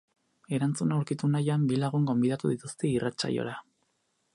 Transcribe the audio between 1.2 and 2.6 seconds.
nahian, bi lagun gonbidatu